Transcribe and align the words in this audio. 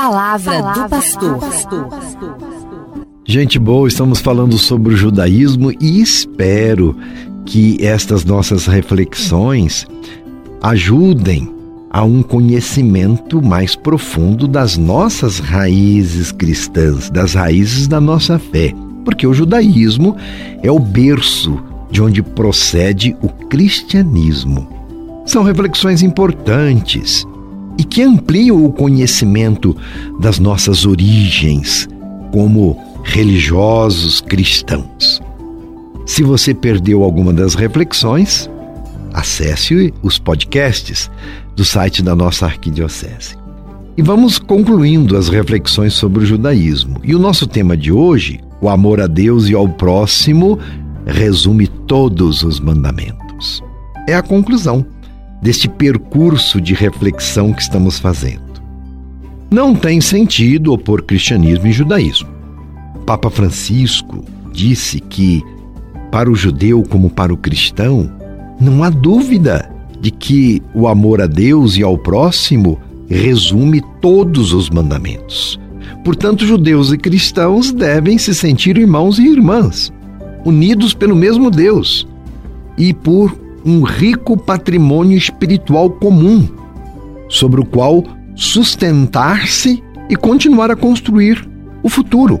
palavra, 0.00 0.62
palavra 0.62 0.82
do 0.82 0.88
pastor. 0.88 1.38
Gente 3.26 3.58
boa, 3.58 3.86
estamos 3.86 4.18
falando 4.18 4.56
sobre 4.56 4.94
o 4.94 4.96
judaísmo 4.96 5.70
e 5.78 6.00
espero 6.00 6.96
que 7.44 7.76
estas 7.84 8.24
nossas 8.24 8.64
reflexões 8.64 9.86
ajudem 10.62 11.54
a 11.90 12.02
um 12.02 12.22
conhecimento 12.22 13.42
mais 13.42 13.76
profundo 13.76 14.48
das 14.48 14.78
nossas 14.78 15.38
raízes 15.38 16.32
cristãs, 16.32 17.10
das 17.10 17.34
raízes 17.34 17.86
da 17.86 18.00
nossa 18.00 18.38
fé, 18.38 18.72
porque 19.04 19.26
o 19.26 19.34
judaísmo 19.34 20.16
é 20.62 20.70
o 20.70 20.78
berço 20.78 21.62
de 21.90 22.00
onde 22.00 22.22
procede 22.22 23.14
o 23.20 23.28
cristianismo. 23.28 24.66
São 25.26 25.42
reflexões 25.42 26.02
importantes 26.02 27.26
e 27.80 27.84
que 27.84 28.02
ampliam 28.02 28.62
o 28.62 28.70
conhecimento 28.70 29.74
das 30.20 30.38
nossas 30.38 30.84
origens 30.84 31.88
como 32.30 32.78
religiosos 33.02 34.20
cristãos. 34.20 35.18
Se 36.04 36.22
você 36.22 36.52
perdeu 36.52 37.02
alguma 37.02 37.32
das 37.32 37.54
reflexões, 37.54 38.50
acesse 39.14 39.94
os 40.02 40.18
podcasts 40.18 41.10
do 41.56 41.64
site 41.64 42.02
da 42.02 42.14
nossa 42.14 42.44
arquidiocese. 42.44 43.34
E 43.96 44.02
vamos 44.02 44.38
concluindo 44.38 45.16
as 45.16 45.30
reflexões 45.30 45.94
sobre 45.94 46.22
o 46.24 46.26
judaísmo. 46.26 47.00
E 47.02 47.14
o 47.14 47.18
nosso 47.18 47.46
tema 47.46 47.78
de 47.78 47.90
hoje, 47.90 48.40
o 48.60 48.68
amor 48.68 49.00
a 49.00 49.06
Deus 49.06 49.48
e 49.48 49.54
ao 49.54 49.66
próximo, 49.66 50.58
resume 51.06 51.66
todos 51.66 52.42
os 52.42 52.60
mandamentos. 52.60 53.62
É 54.06 54.14
a 54.14 54.22
conclusão 54.22 54.84
deste 55.40 55.68
percurso 55.68 56.60
de 56.60 56.74
reflexão 56.74 57.52
que 57.52 57.62
estamos 57.62 57.98
fazendo. 57.98 58.50
Não 59.50 59.74
tem 59.74 60.00
sentido 60.00 60.72
opor 60.72 61.02
cristianismo 61.02 61.66
e 61.66 61.72
judaísmo. 61.72 62.28
Papa 63.06 63.30
Francisco 63.30 64.24
disse 64.52 65.00
que, 65.00 65.42
para 66.10 66.30
o 66.30 66.36
judeu 66.36 66.82
como 66.82 67.10
para 67.10 67.32
o 67.32 67.36
cristão, 67.36 68.10
não 68.60 68.84
há 68.84 68.90
dúvida 68.90 69.70
de 70.00 70.10
que 70.10 70.62
o 70.74 70.86
amor 70.86 71.20
a 71.20 71.26
Deus 71.26 71.76
e 71.76 71.82
ao 71.82 71.98
próximo 71.98 72.78
resume 73.08 73.82
todos 74.00 74.52
os 74.52 74.70
mandamentos. 74.70 75.58
Portanto, 76.04 76.46
judeus 76.46 76.92
e 76.92 76.98
cristãos 76.98 77.72
devem 77.72 78.16
se 78.16 78.34
sentir 78.34 78.78
irmãos 78.78 79.18
e 79.18 79.26
irmãs, 79.26 79.92
unidos 80.44 80.94
pelo 80.94 81.16
mesmo 81.16 81.50
Deus 81.50 82.06
e 82.78 82.94
por 82.94 83.36
um 83.64 83.82
rico 83.82 84.36
patrimônio 84.36 85.16
espiritual 85.16 85.90
comum, 85.90 86.48
sobre 87.28 87.60
o 87.60 87.64
qual 87.64 88.02
sustentar-se 88.34 89.82
e 90.08 90.16
continuar 90.16 90.70
a 90.70 90.76
construir 90.76 91.48
o 91.82 91.88
futuro. 91.88 92.40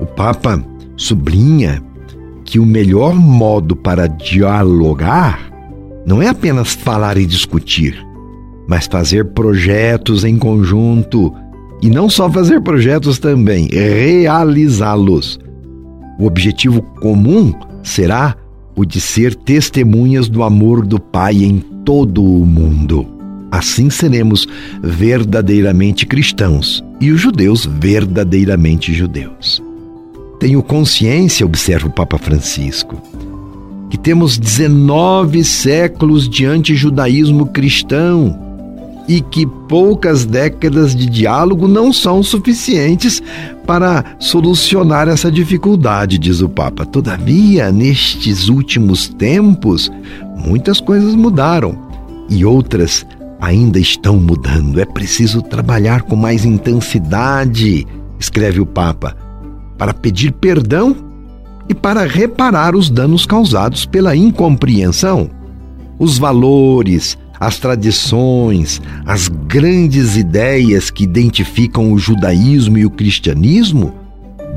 O 0.00 0.06
Papa 0.06 0.62
sublinha 0.96 1.82
que 2.44 2.58
o 2.58 2.66
melhor 2.66 3.14
modo 3.14 3.74
para 3.74 4.06
dialogar 4.06 5.50
não 6.06 6.20
é 6.20 6.28
apenas 6.28 6.74
falar 6.74 7.16
e 7.16 7.24
discutir, 7.24 7.96
mas 8.68 8.86
fazer 8.86 9.24
projetos 9.32 10.24
em 10.24 10.36
conjunto 10.36 11.32
e 11.80 11.88
não 11.88 12.08
só 12.08 12.30
fazer 12.30 12.60
projetos 12.60 13.18
também, 13.18 13.68
realizá-los. 13.70 15.38
O 16.18 16.26
objetivo 16.26 16.82
comum 17.00 17.52
será 17.82 18.36
o 18.74 18.84
de 18.84 19.00
ser 19.00 19.34
testemunhas 19.34 20.28
do 20.28 20.42
amor 20.42 20.84
do 20.84 20.98
Pai 21.00 21.42
em 21.44 21.58
todo 21.84 22.22
o 22.22 22.44
mundo. 22.46 23.06
Assim 23.50 23.88
seremos 23.88 24.48
verdadeiramente 24.82 26.06
cristãos 26.06 26.82
e 27.00 27.10
os 27.12 27.20
judeus 27.20 27.64
verdadeiramente 27.64 28.92
judeus. 28.92 29.62
Tenho 30.40 30.62
consciência, 30.62 31.46
observa 31.46 31.86
o 31.86 31.92
Papa 31.92 32.18
Francisco, 32.18 33.00
que 33.88 33.96
temos 33.96 34.36
19 34.36 35.44
séculos 35.44 36.28
de 36.28 36.44
antijudaísmo 36.44 37.46
cristão 37.46 38.53
e 39.08 39.20
que 39.20 39.46
poucas 39.68 40.24
décadas 40.24 40.94
de 40.94 41.06
diálogo 41.06 41.68
não 41.68 41.92
são 41.92 42.22
suficientes 42.22 43.22
para 43.66 44.04
solucionar 44.18 45.08
essa 45.08 45.30
dificuldade, 45.30 46.18
diz 46.18 46.40
o 46.40 46.48
Papa. 46.48 46.86
Todavia, 46.86 47.70
nestes 47.70 48.48
últimos 48.48 49.08
tempos, 49.08 49.90
muitas 50.36 50.80
coisas 50.80 51.14
mudaram 51.14 51.76
e 52.30 52.44
outras 52.44 53.06
ainda 53.40 53.78
estão 53.78 54.16
mudando. 54.16 54.80
É 54.80 54.84
preciso 54.84 55.42
trabalhar 55.42 56.02
com 56.02 56.16
mais 56.16 56.44
intensidade, 56.44 57.86
escreve 58.18 58.60
o 58.60 58.66
Papa, 58.66 59.14
para 59.76 59.92
pedir 59.92 60.32
perdão 60.32 60.96
e 61.68 61.74
para 61.74 62.06
reparar 62.06 62.74
os 62.74 62.90
danos 62.90 63.26
causados 63.26 63.84
pela 63.84 64.16
incompreensão. 64.16 65.30
Os 65.98 66.18
valores, 66.18 67.16
as 67.44 67.58
tradições, 67.58 68.80
as 69.04 69.28
grandes 69.28 70.16
ideias 70.16 70.90
que 70.90 71.04
identificam 71.04 71.92
o 71.92 71.98
judaísmo 71.98 72.78
e 72.78 72.86
o 72.86 72.90
cristianismo 72.90 73.92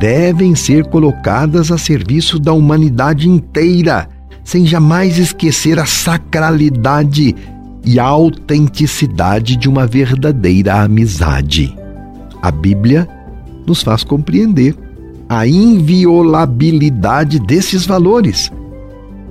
devem 0.00 0.56
ser 0.56 0.86
colocadas 0.86 1.70
a 1.70 1.78
serviço 1.78 2.40
da 2.40 2.52
humanidade 2.52 3.28
inteira, 3.28 4.08
sem 4.42 4.66
jamais 4.66 5.16
esquecer 5.16 5.78
a 5.78 5.86
sacralidade 5.86 7.36
e 7.84 8.00
a 8.00 8.04
autenticidade 8.04 9.54
de 9.54 9.68
uma 9.68 9.86
verdadeira 9.86 10.82
amizade. 10.82 11.76
A 12.42 12.50
Bíblia 12.50 13.08
nos 13.64 13.80
faz 13.80 14.02
compreender 14.02 14.76
a 15.28 15.46
inviolabilidade 15.46 17.38
desses 17.38 17.86
valores 17.86 18.50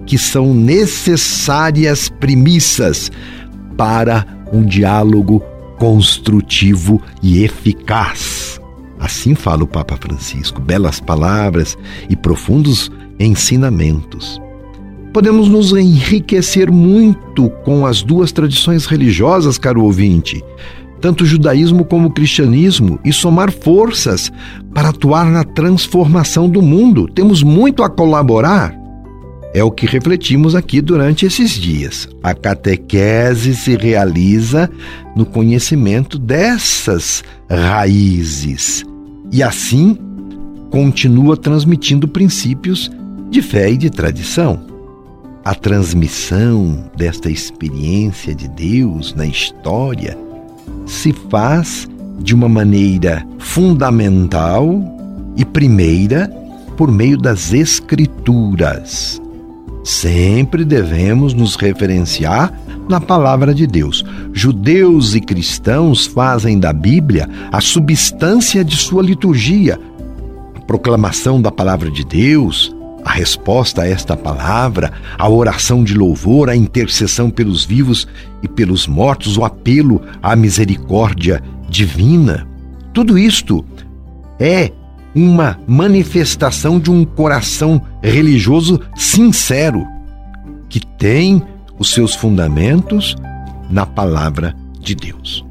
que 0.06 0.18
são 0.18 0.54
necessárias 0.54 2.10
premissas 2.10 3.12
para 3.82 4.28
um 4.54 4.64
diálogo 4.64 5.42
construtivo 5.80 7.02
e 7.20 7.44
eficaz. 7.44 8.62
Assim 9.00 9.34
fala 9.34 9.64
o 9.64 9.68
Papa 9.68 9.98
Francisco, 9.98 10.62
belas 10.62 11.00
palavras 11.00 11.76
e 12.08 12.16
profundos 12.16 12.92
ensinamentos. 13.20 14.40
Podemos 15.12 15.48
nos 15.48 15.72
enriquecer 15.72 16.72
muito 16.72 17.50
com 17.66 17.84
as 17.84 18.04
duas 18.04 18.32
tradições 18.32 18.86
religiosas, 18.86 19.58
caro 19.58 19.84
ouvinte, 19.84 20.44
tanto 21.02 21.24
o 21.24 21.28
judaísmo 21.28 21.84
como 21.84 22.10
o 22.10 22.14
cristianismo, 22.14 23.00
e 23.04 23.12
somar 23.12 23.52
forças 23.52 24.32
para 24.76 24.90
atuar 24.90 25.26
na 25.26 25.44
transformação 25.44 26.48
do 26.48 26.62
mundo. 26.62 27.08
Temos 27.08 27.42
muito 27.42 27.82
a 27.82 27.90
colaborar 27.90 28.80
é 29.54 29.64
o 29.64 29.72
que 29.72 29.86
refletimos 29.86 30.56
aqui 30.56 30.82
durante 30.82 31.26
esses 31.26 31.52
dias. 31.52 32.08
A 32.24 32.34
catequese 32.34 33.56
se 33.56 33.76
realiza 33.76 34.70
no 35.16 35.26
conhecimento 35.26 36.18
dessas 36.18 37.24
raízes 37.50 38.86
e 39.32 39.44
assim 39.44 39.98
continua 40.70 41.36
transmitindo 41.36 42.08
princípios 42.08 42.90
de 43.30 43.42
fé 43.42 43.72
e 43.72 43.78
de 43.78 43.90
tradição. 43.90 44.60
A 45.44 45.56
transmissão 45.56 46.90
desta 46.96 47.30
experiência 47.30 48.34
de 48.34 48.48
Deus 48.48 49.14
na 49.16 49.26
história 49.26 50.18
se 50.86 51.12
faz 51.30 51.90
de 52.20 52.36
uma 52.36 52.48
maneira 52.48 53.26
fundamental 53.40 54.80
e 55.36 55.44
primeira 55.44 56.28
por 56.78 56.92
meio 56.92 57.18
das 57.18 57.54
Escrituras. 57.54 59.21
Sempre 59.84 60.64
devemos 60.64 61.34
nos 61.34 61.56
referenciar 61.56 62.54
na 62.88 63.00
palavra 63.00 63.54
de 63.54 63.66
Deus. 63.66 64.06
Judeus 64.34 65.16
e 65.16 65.22
cristãos 65.22 66.06
fazem 66.06 66.60
da 66.60 66.72
Bíblia 66.72 67.28
a 67.52 67.60
substância 67.60 68.64
de 68.64 68.78
sua 68.78 69.02
liturgia. 69.02 69.80
A 70.56 70.62
proclamação 70.62 71.42
da 71.42 71.52
palavra 71.52 71.90
de 71.90 72.04
Deus, 72.06 72.76
a 73.04 73.12
resposta 73.12 73.82
a 73.82 73.88
esta 73.88 74.16
palavra, 74.16 74.92
a 75.18 75.28
oração 75.28 75.84
de 75.84 75.96
louvor, 75.96 76.50
a 76.50 76.56
intercessão 76.56 77.30
pelos 77.30 77.66
vivos 77.66 78.08
e 78.44 78.48
pelos 78.48 78.88
mortos, 78.88 79.38
o 79.38 79.44
apelo 79.44 80.02
à 80.22 80.36
misericórdia 80.36 81.42
divina. 81.68 82.48
Tudo 82.94 83.18
isto 83.18 83.66
é 84.40 84.72
uma 85.14 85.60
manifestação 85.68 86.80
de 86.80 86.90
um 86.90 87.04
coração 87.04 87.82
religioso 88.02 88.80
sincero, 88.96 89.86
que 90.70 90.80
tem 90.80 91.42
os 91.78 91.92
seus 91.92 92.16
fundamentos 92.16 93.16
na 93.70 93.86
palavra 93.86 94.56
de 94.80 94.96
Deus. 94.96 95.46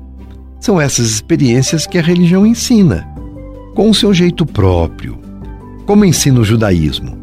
São 0.58 0.80
essas 0.80 1.06
experiências 1.10 1.86
que 1.86 1.98
a 1.98 2.02
religião 2.02 2.46
ensina, 2.46 3.08
com 3.74 3.90
o 3.90 3.94
seu 3.94 4.12
jeito 4.12 4.44
próprio. 4.44 5.18
Como 5.86 6.04
ensina 6.04 6.40
o 6.40 6.44
judaísmo? 6.44 7.18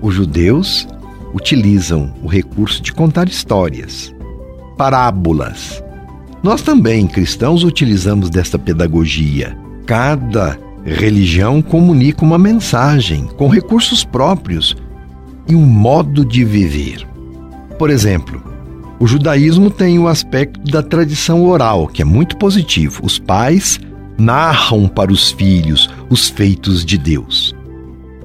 Os 0.00 0.14
judeus 0.14 0.86
utilizam 1.34 2.14
o 2.22 2.26
recurso 2.26 2.82
de 2.82 2.92
contar 2.92 3.28
histórias, 3.28 4.14
parábolas, 4.76 5.82
Nós 6.44 6.60
também, 6.60 7.06
cristãos, 7.06 7.64
utilizamos 7.64 8.28
desta 8.28 8.58
pedagogia. 8.58 9.56
Cada 9.86 10.58
religião 10.92 11.62
comunica 11.62 12.24
uma 12.24 12.38
mensagem 12.38 13.26
com 13.36 13.48
recursos 13.48 14.04
próprios 14.04 14.76
e 15.48 15.54
um 15.54 15.64
modo 15.64 16.24
de 16.24 16.44
viver. 16.44 17.06
Por 17.78 17.90
exemplo, 17.90 18.42
o 19.00 19.06
judaísmo 19.06 19.70
tem 19.70 19.98
o 19.98 20.08
aspecto 20.08 20.70
da 20.70 20.82
tradição 20.82 21.44
oral, 21.44 21.88
que 21.88 22.02
é 22.02 22.04
muito 22.04 22.36
positivo. 22.36 23.00
Os 23.02 23.18
pais 23.18 23.80
narram 24.18 24.86
para 24.86 25.12
os 25.12 25.30
filhos 25.30 25.88
os 26.08 26.28
feitos 26.28 26.84
de 26.84 26.96
Deus. 26.96 27.54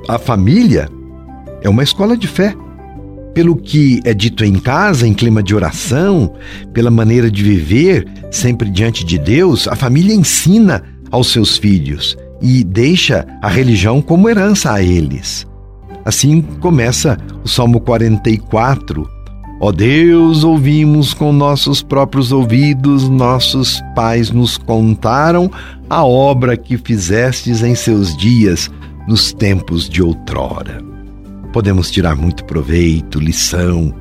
A 0.08 0.20
família 0.20 0.90
é 1.62 1.70
uma 1.70 1.84
escola 1.84 2.16
de 2.16 2.28
fé 2.28 2.56
pelo 3.34 3.56
que 3.56 4.02
é 4.04 4.14
dito 4.14 4.44
em 4.44 4.56
casa, 4.56 5.08
em 5.08 5.14
clima 5.14 5.42
de 5.42 5.56
oração, 5.56 6.34
pela 6.74 6.92
maneira 6.92 7.32
de 7.32 7.42
viver, 7.42 8.06
sempre 8.32 8.70
diante 8.70 9.06
de 9.06 9.18
Deus, 9.18 9.68
a 9.68 9.76
família 9.76 10.14
ensina 10.14 10.84
aos 11.12 11.32
seus 11.32 11.58
filhos 11.58 12.18
e 12.42 12.64
deixa 12.64 13.28
a 13.42 13.48
religião 13.48 14.02
como 14.02 14.30
herança 14.30 14.74
a 14.74 14.82
eles. 14.82 15.48
Assim 16.06 16.42
começa 16.42 17.18
o 17.44 17.48
Salmo 17.48 17.80
44. 17.80 19.08
Ó 19.62 19.68
oh 19.68 19.72
Deus, 19.72 20.44
ouvimos 20.44 21.14
com 21.14 21.34
nossos 21.34 21.84
próprios 21.84 22.32
ouvidos, 22.32 23.10
nossos 23.10 23.82
pais 23.94 24.32
nos 24.32 24.58
contaram 24.58 25.52
a 25.90 26.06
obra 26.06 26.56
que 26.56 26.78
fizestes 26.78 27.62
em 27.62 27.76
seus 27.76 28.16
dias, 28.16 28.72
nos 29.08 29.34
tempos 29.34 29.90
de 29.90 30.02
outrora 30.02 30.90
podemos 31.52 31.90
tirar 31.90 32.16
muito 32.16 32.46
proveito, 32.46 33.20
lição 33.20 33.94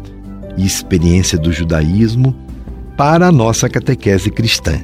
e 0.56 0.66
experiência 0.66 1.38
do 1.38 1.52
judaísmo 1.52 2.34
para 2.96 3.28
a 3.28 3.32
nossa 3.32 3.68
catequese 3.68 4.30
cristã. 4.30 4.80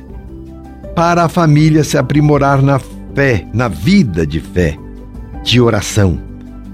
Para 0.95 1.25
a 1.25 1.29
família 1.29 1.83
se 1.83 1.99
aprimorar 1.99 2.63
na 2.63 2.79
fé, 3.15 3.47
na 3.53 3.69
vida 3.69 4.27
de 4.27 4.41
fé, 4.41 4.77
de 5.43 5.61
oração 5.61 6.19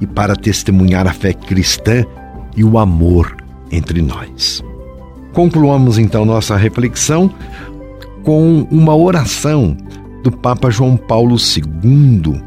e 0.00 0.06
para 0.06 0.34
testemunhar 0.34 1.06
a 1.06 1.12
fé 1.12 1.32
cristã 1.32 2.04
e 2.56 2.64
o 2.64 2.78
amor 2.78 3.36
entre 3.70 4.00
nós. 4.00 4.62
Concluamos 5.32 5.98
então 5.98 6.24
nossa 6.24 6.56
reflexão 6.56 7.30
com 8.22 8.66
uma 8.70 8.96
oração 8.96 9.76
do 10.22 10.30
Papa 10.30 10.70
João 10.70 10.96
Paulo 10.96 11.36
II, 11.36 12.42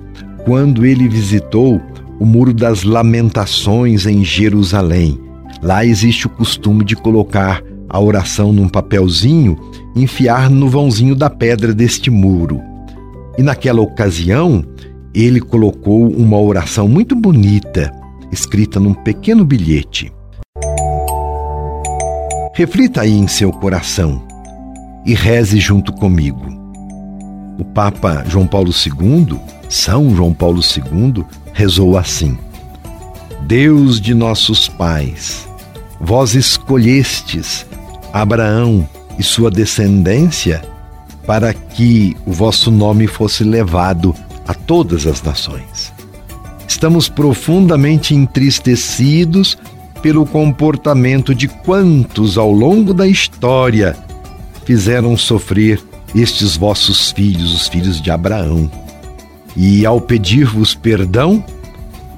quando 0.46 0.86
ele 0.86 1.08
visitou 1.08 1.82
o 2.20 2.26
Muro 2.26 2.54
das 2.54 2.84
Lamentações 2.84 4.06
em 4.06 4.24
Jerusalém. 4.24 5.20
Lá 5.62 5.86
existe 5.86 6.28
o 6.28 6.30
costume 6.30 6.84
de 6.84 6.96
colocar 6.96 7.64
a 7.90 8.00
oração 8.00 8.52
num 8.52 8.68
papelzinho 8.68 9.58
e 9.96 10.04
enfiar 10.04 10.50
no 10.50 10.68
vãozinho 10.68 11.16
da 11.16 11.30
pedra 11.30 11.74
deste 11.74 12.10
muro. 12.10 12.73
E 13.38 13.44
naquela 13.44 13.82
ocasião, 13.82 14.64
ele 15.14 15.40
colocou 15.40 16.08
uma 16.08 16.40
oração 16.40 16.88
muito 16.88 17.16
bonita, 17.16 17.92
escrita 18.32 18.80
num 18.80 18.94
pequeno 18.94 19.44
bilhete. 19.44 20.12
Reflita 22.56 23.02
aí 23.02 23.12
em 23.12 23.28
seu 23.28 23.52
coração 23.52 24.22
e 25.06 25.14
reze 25.14 25.60
junto 25.60 25.92
comigo. 25.94 26.46
O 27.60 27.66
Papa 27.66 28.24
João 28.28 28.48
Paulo 28.48 28.72
II, 28.72 29.40
São 29.70 30.16
João 30.16 30.34
Paulo 30.34 30.62
II, 30.62 31.24
rezou 31.54 31.98
assim: 31.98 32.38
Deus 33.42 34.00
de 34.00 34.14
nossos 34.14 34.68
pais, 34.68 35.48
vós 36.00 36.36
escolhestes 36.36 37.66
Abraão 38.12 38.88
e 39.18 39.24
sua 39.24 39.50
descendência 39.50 40.62
para 41.26 41.54
que 41.54 42.16
o 42.26 42.32
vosso 42.32 42.70
nome 42.70 43.08
fosse 43.08 43.44
levado 43.44 44.16
a 44.48 44.54
todas 44.54 45.08
as 45.08 45.22
nações. 45.22 45.94
Estamos 46.68 47.08
profundamente 47.08 48.14
entristecidos 48.14 49.58
pelo 50.02 50.26
comportamento 50.26 51.34
de 51.34 51.48
quantos 51.48 52.38
ao 52.38 52.52
longo 52.52 52.94
da 52.94 53.08
história 53.08 53.96
fizeram 54.66 55.16
sofrer 55.18 55.82
estes 56.14 56.58
vossos 56.58 57.12
filhos, 57.12 57.54
os 57.54 57.68
filhos 57.68 58.02
de 58.02 58.12
Abraão. 58.12 58.70
E 59.56 59.86
ao 59.86 60.02
pedir-vos 60.02 60.76
perdão, 60.76 61.44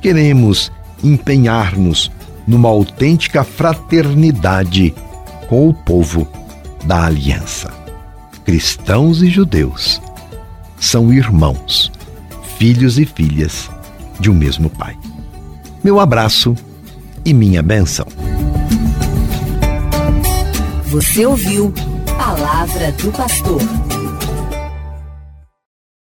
queremos 0.02 0.72
empenhar-nos 1.04 2.12
numa 2.48 2.70
autêntica 2.70 3.44
fraternidade 3.44 4.94
com 5.48 5.68
o 5.70 5.74
povo 5.74 6.28
da 6.86 7.06
aliança. 7.06 7.85
Cristãos 8.46 9.24
e 9.24 9.28
judeus 9.28 10.00
são 10.80 11.12
irmãos, 11.12 11.92
filhos 12.60 13.00
e 13.00 13.06
filhas 13.06 13.72
de 14.20 14.30
um 14.30 14.36
mesmo 14.36 14.70
Pai. 14.70 14.96
Meu 15.84 16.00
abraço 16.00 16.56
e 17.26 17.34
minha 17.34 17.64
bênção. 17.64 18.06
Você 20.86 21.26
ouviu 21.26 21.74
Palavra 22.18 22.92
do 22.92 23.12
Pastor. 23.12 23.62